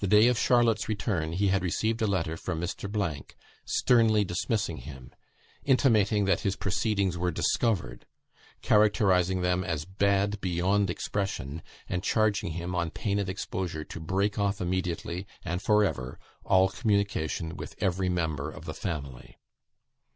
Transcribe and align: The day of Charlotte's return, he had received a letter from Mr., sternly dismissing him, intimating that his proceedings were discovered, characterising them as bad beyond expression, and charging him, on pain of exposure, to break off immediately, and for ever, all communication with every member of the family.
The 0.00 0.08
day 0.08 0.26
of 0.26 0.36
Charlotte's 0.40 0.88
return, 0.88 1.32
he 1.34 1.46
had 1.50 1.62
received 1.62 2.02
a 2.02 2.08
letter 2.08 2.36
from 2.36 2.60
Mr., 2.60 3.26
sternly 3.64 4.24
dismissing 4.24 4.78
him, 4.78 5.12
intimating 5.62 6.24
that 6.24 6.40
his 6.40 6.56
proceedings 6.56 7.16
were 7.16 7.30
discovered, 7.30 8.06
characterising 8.60 9.42
them 9.42 9.62
as 9.62 9.84
bad 9.84 10.40
beyond 10.40 10.90
expression, 10.90 11.62
and 11.88 12.02
charging 12.02 12.54
him, 12.54 12.74
on 12.74 12.90
pain 12.90 13.20
of 13.20 13.28
exposure, 13.28 13.84
to 13.84 14.00
break 14.00 14.36
off 14.36 14.60
immediately, 14.60 15.28
and 15.44 15.62
for 15.62 15.84
ever, 15.84 16.18
all 16.42 16.68
communication 16.68 17.56
with 17.56 17.76
every 17.78 18.08
member 18.08 18.50
of 18.50 18.64
the 18.64 18.74
family. 18.74 19.38